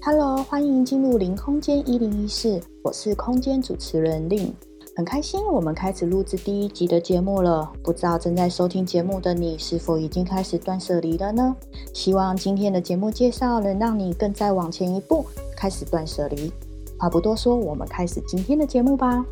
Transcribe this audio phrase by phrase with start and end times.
[0.00, 4.54] Hello，欢迎进入零空间一零一室，我是空间主持人令，
[4.94, 7.70] 很开心我们开始录制第一集的节目了。
[7.82, 11.54] 不知道正在收听节目的你是否已经开始断舍离了呢？
[11.92, 15.26] 希望今天的节目介绍能让你更再往前一步，
[15.56, 16.52] 开始断舍离。
[16.96, 19.24] 话不多说，我们开始今天的节目吧。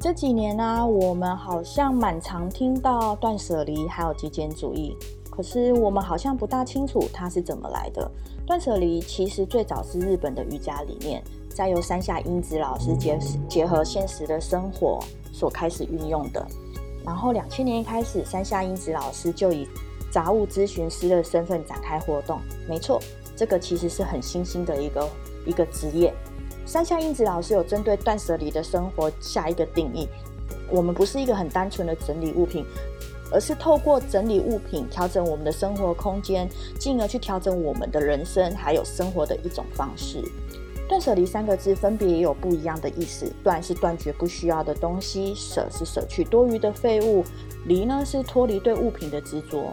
[0.00, 4.96] 这几年呢，我们好像蛮常听到断舍离，还有极简主义。
[5.30, 8.10] 可是我们好像不大清楚它是怎么来的。
[8.46, 14.98] 断舍离其实最早是日本的瑜伽理念，再由山下英子老师结结合现实的生活
[15.32, 16.44] 所开始运用的。
[17.04, 19.66] 然后两千年一开始，山下英子老师就以
[20.10, 22.40] 杂物咨询师的身份展开活动。
[22.68, 23.00] 没错，
[23.36, 25.08] 这个其实是很新兴的一个
[25.46, 26.12] 一个职业。
[26.66, 30.08] 山下英子老师有针对断舍离的生活下一个定义：
[30.70, 32.64] 我们不是一个很单纯的整理物品。
[33.32, 40.22] 而是透过整理物品，调整我们的生活空间，进而去调整我们的人生，还有生活的一种方式。
[40.88, 43.32] 断舍离三个字分别也有不一样的意思。
[43.42, 47.24] 断是断绝不需要的东西，舍是舍去多余的废物，
[47.66, 49.72] 离呢是脱离对物品的执着。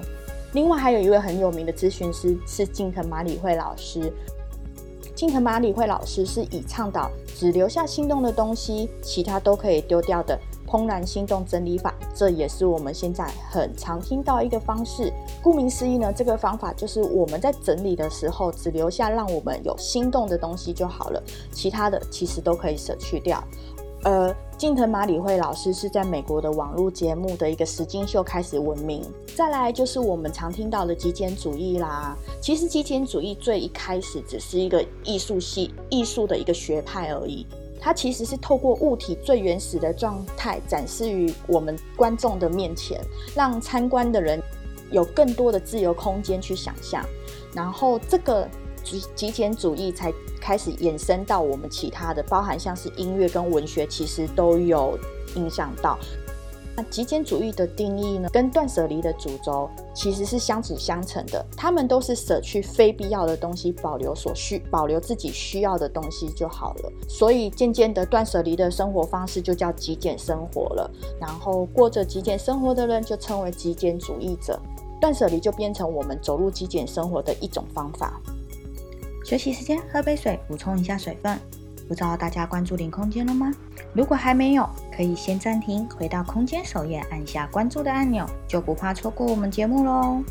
[0.53, 4.11] 另外还有一位很有名的咨询师是近藤麻里惠老师。
[5.13, 10.39] 近藤麻里惠老师是以倡导只留下心动的东西，其他都可以丢掉的。
[10.69, 15.11] 怦然心动整理法，这也是我们现在很常听到一个方式。
[15.41, 23.43] 顾名思义呢，这个方法就是我们在整理的时候，只留下让我们有心动的东西就好了，其他的其实都可以舍去掉。
[24.03, 29.03] 呃，近藤麻里惠老师是在美国的网络节目的一个实境秀开始闻名。
[29.35, 32.15] 再来就是我们常听到的极简主义啦。
[32.41, 37.45] 其实极简主义最一开始只是一个艺术系艺术的一个学派而已。
[37.79, 42.99] 它其实是透过物体最原始的状态展示于我们观众的面前，
[43.35, 44.41] 让参观的人
[44.91, 47.03] 有更多的自由空间去想象，
[47.53, 48.47] 然后这个
[48.83, 54.97] 极极简主义才开始延伸到我们其他的，包含像是音乐跟文学，其实都有
[55.35, 55.97] 影响到。
[56.79, 61.45] 那极简主义的定义呢，跟断舍离的主轴其实是相辅相成的。
[61.57, 66.91] 他们都是舍去非必要的东西，保留所需，保留自己需要的东西就好了。
[67.09, 70.89] 所以渐渐的，断舍离的生活方式就叫极简生活了。
[71.19, 74.57] 然后过着极简生活的人就称为极简主义者。
[75.01, 78.21] 断舍离就变成我们走入极简生活的一种方法。
[79.25, 81.37] 休息时间，喝杯水，补充一下水分。
[81.89, 83.51] 不知道大家关注零空间了吗？
[83.93, 84.63] 如果还没有，
[84.99, 90.21] 可以先暂停，回到空间首页，按下关注的按钮，就不怕错过我们节目喽。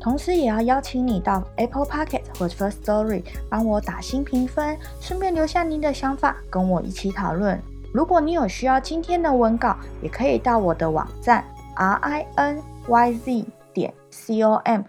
[0.00, 7.60] 同时，也要邀请你到 Apple Pocket 或 First Story 帮我打新评分，顺便留下您的想法，跟我一起讨论。
[7.92, 11.44] 如果你有需要今天的文稿，也可以到我的网站
[11.74, 13.44] r i n y z
[13.74, 14.82] 点 c o m，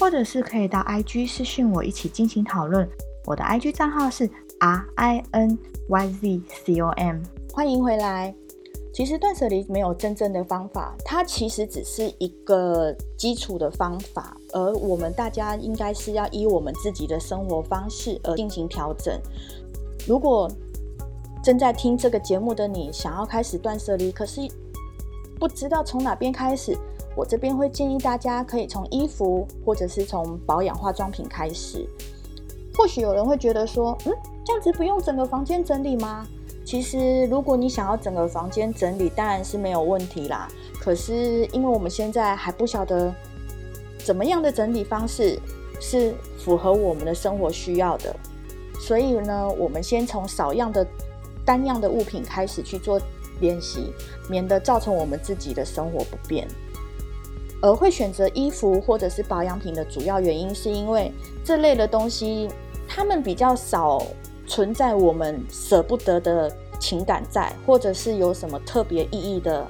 [0.00, 2.88] 或者是可以到 IG 私讯我一起进行讨论。
[3.26, 4.30] 我的 IG 账号是。
[4.60, 5.56] R I N
[5.88, 7.20] Y Z C O M，
[7.58, 8.32] 欢迎回来。
[8.94, 19.20] 其实断舍离没有真正的方法，它其实只是一个基础的方法，而我们大家应该是要依我们自己的生活方式而进行调整。
[20.06, 20.48] 如果
[21.42, 24.42] 正在听这个节目的你想要开始断舍离，可是
[25.40, 26.78] 不知道从哪边开始，
[27.16, 31.84] 我这边会建议大家可以从衣服或者是从保养化妆品开始。
[32.72, 34.12] 或许有人会觉得说，嗯。
[34.46, 36.26] 这样子不用整个房间整理吗？
[36.68, 40.46] 其实，如果你想要整个房间整理，当然是没有问题啦。
[40.78, 43.10] 可是，因为我们现在还不晓得
[44.04, 45.40] 怎么样的整理方式
[45.80, 48.14] 是符合我们的生活需要的，
[48.78, 50.86] 所以呢，我们先从少样的
[51.42, 53.00] 单样的物品开始去做
[53.40, 53.90] 练习，
[54.28, 56.46] 免得造成我们自己的生活不便。
[57.62, 61.10] 而会选择衣服或者是保养品的主要原因，是因为
[61.42, 62.46] 这类的东西，
[62.86, 64.02] 他们比较少。
[64.48, 66.50] 存在我们舍不得的
[66.80, 69.66] 情感在，或者是有什么特别意义的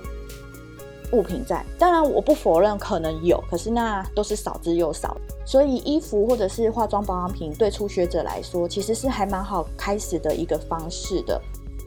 [1.13, 1.65] 物品在。
[1.79, 5.17] 当然，我不否认可能有，可是那都是少之又少。
[5.45, 11.41] 所以，衣服或者是化妆保养品，对初学者来说，其实是还蛮好开始的一个方式的。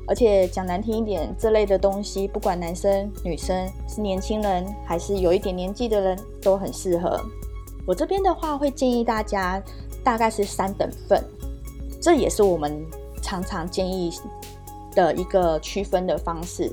[0.08, 7.22] 而且讲难听一点，这类的东西，不管男生女生，是年轻人还是有一点年纪的人，都很适合。
[7.86, 9.62] 我这边的话，会建议大家
[10.04, 11.24] 大概是三等份。
[12.02, 12.84] 这也是我们
[13.22, 14.12] 常常建议
[14.96, 16.70] 的一个区分的方式。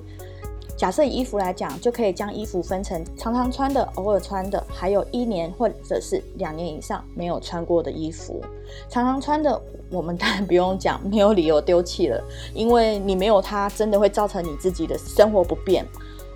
[0.76, 8.40] 假设以衣服来讲，就可以将衣服分成常常穿的、偶尔穿的，还有一年或者是两年以上没有穿过的衣服。
[8.88, 9.60] 常常穿的，
[9.90, 12.22] 我们当然不用讲，没有理由丢弃了，
[12.54, 15.84] 因为你没有它，真的会造成你自己的生活不便。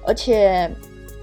[0.05, 0.69] 而且，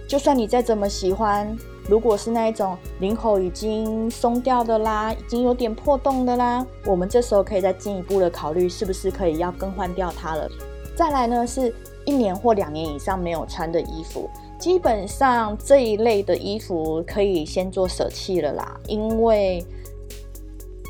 [0.07, 1.53] 就算你再怎么喜欢，
[1.89, 10.47] 如果是那一种领口已经松掉的啦，已经有点破洞的啦，我们这时候可以再进一步的考虑，是不是可以要更换掉它了。
[10.95, 11.73] 再来呢，是
[12.05, 19.65] 一年或两年以上没有穿的衣服，基本上这一类的衣服可以先做舍弃了啦，因为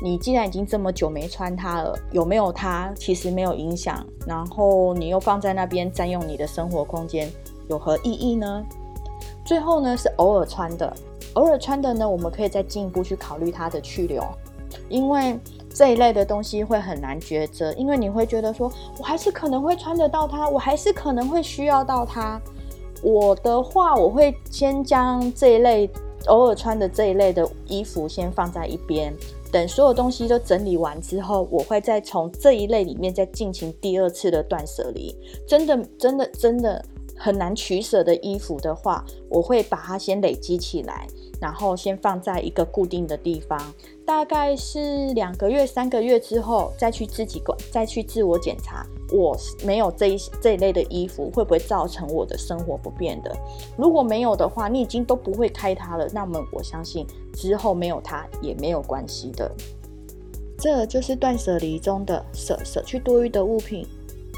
[0.02, 7.30] 你既然已经这么久没穿它了，有没有它其实没有影响，然后你又放在那边占用你的生活空间，
[7.68, 8.62] 有何意义呢？
[9.50, 10.96] 最后呢是偶尔穿的，
[11.32, 14.22] 偶尔穿的呢，我们可以再进一步去考虑它的去留，
[14.88, 15.36] 因为
[15.74, 22.40] 这一类的东西会很难抉择，因为你会觉得说，我还是可能会穿得到它，我还是可能会需要到它。
[23.02, 25.90] 我的话，我会先将这一类
[26.26, 29.12] 偶尔穿的这一类的衣服先放在一边，
[29.50, 35.12] 等所有东西都整理完之后，我会再从这一类里面再进行第二次的断舍离。
[35.44, 36.84] 真的，真的，真的。
[37.22, 41.06] 很难取舍的衣服的话，我会把它先累积起来，
[41.38, 43.60] 然后先放在一个固定的地方，
[44.06, 49.36] 大概是两个月、三个月之后，再去自己管，再去自我检查，我
[49.66, 53.36] 没有这一这一类的衣服会不会造成我的生活不便的？
[53.76, 59.52] 如果没有的话，你已经都不会开它了，那么我相信之后没有它也没有关系的。
[60.58, 63.86] 这就是断舍离中的舍舍去多余的物品。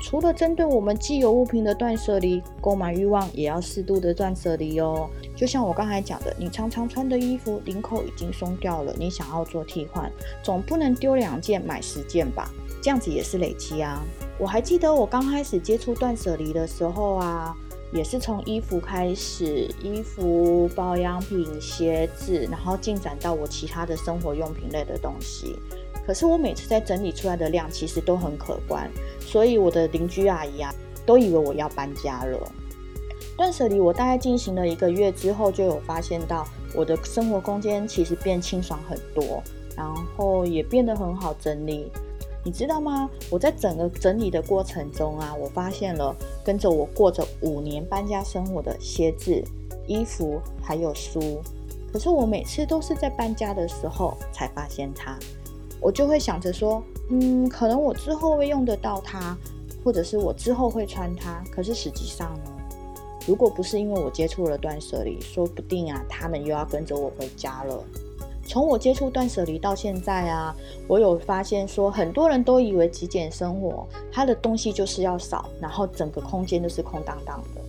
[0.03, 5.09] 除了针对我们既有物品的断舍离，购买欲望也要适度的断舍离哦。
[5.37, 10.11] 就像我刚才讲的，你常常穿的衣服领口已经松掉了，你想要做替换，
[10.43, 12.51] 总不能丢两件买十件吧？
[12.83, 14.03] 这样子也是累积啊。
[14.39, 17.57] 我还记得我刚开始接触断舍离的时候啊，
[17.93, 25.57] 也是从衣服开始，衣服、保养品、鞋子，然后进展到我其他的生活用品类的东西。
[26.07, 28.91] 可是我每次在整理出来的量其实都很可观，
[29.21, 30.75] 所以我的邻居阿姨啊
[31.07, 32.39] 都以为我要搬家了。
[33.37, 39.43] 断舍离我大概进行了一个月之后，就有发现到我的生活空间其实变清爽很多，
[39.77, 41.91] 然后也变得很好整理。
[42.45, 43.09] 你知道吗？
[43.31, 46.15] 我在整个整理的过程中啊，我发现了
[46.45, 49.43] 跟着我过着五年搬家生活的鞋子、
[49.87, 51.41] 衣服还有书，
[51.93, 55.17] 可是我每次都是在搬家的时候才发现它。
[55.83, 59.37] 我就会想着说，嗯，可能我之后会用得到它，
[59.85, 61.43] 或者是我之后会穿它。
[61.51, 62.51] 可是实际上呢，
[63.27, 67.83] 如果不是因为我接触了断舍离，说不定啊，他们又要跟着我回家了。
[68.45, 70.55] 从我接触断舍离到现在啊，
[70.89, 77.61] 我有发现说，很多人都以为极简生活，它的东西就是要少，然后整个空间都是空荡荡的。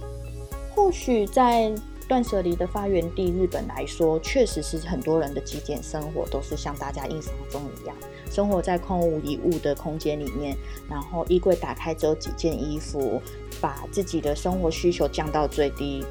[0.75, 1.71] 或许在
[2.13, 7.95] 断舍离的发源地日本来说，确实是很多人的极简生活都是像大家印象中一样，
[8.29, 10.55] 生活在空无一物的空间里面，
[10.87, 13.19] 然后衣柜打开只有几件衣服，
[13.59, 16.05] 把自己的生活需求降到最低。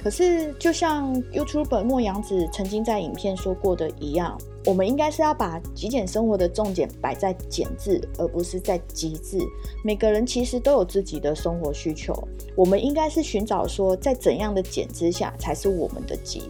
[0.00, 9.38] 可是，就像 YouTube 莫阳子曾经在影片说过的一样，我们应该是要把极简生活的重点摆在简字，而不是在极致。
[9.84, 12.12] 每个人其实都有自己的生活需求，
[12.56, 16.42] 我们应该是寻找说，在怎样的简之下才是我们的极。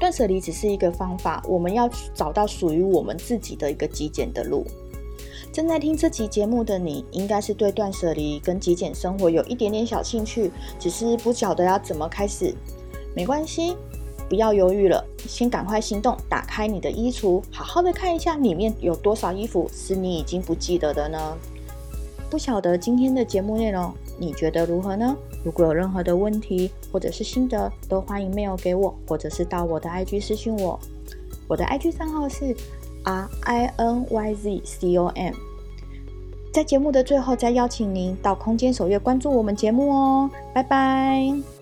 [0.00, 4.64] 断舍离只是一个方法，我们要找到属于我们自己的一个极简的路。
[5.52, 12.54] 正在听这期节目的你，应该是对断舍离跟极简生活有一点点小兴趣，只是不晓得要怎么开始。
[13.14, 13.76] 没关系，
[14.30, 21.36] 不要犹豫了，先赶快行动，打开你的衣橱，好好的看一下里面有多少衣服是你已经不记得的呢？
[22.30, 25.16] 不晓得今天的节目内容你觉得如何呢？
[25.44, 30.78] 如果有任何的问题或者是心得，都欢迎 mail 给我，或者是到我的 IG 私信我。
[31.48, 32.56] 我的 IG 账号是。
[33.02, 35.32] R I N Y Z C O M，
[36.52, 41.59] 在节目的最后，再邀请您到空间首页关注我们节目哦，拜拜。